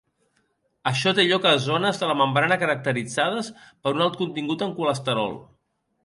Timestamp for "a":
1.49-1.51